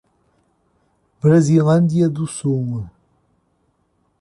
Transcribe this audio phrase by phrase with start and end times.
[1.19, 2.89] Brasilândia do Sul